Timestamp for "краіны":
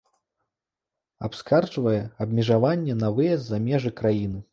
4.01-4.43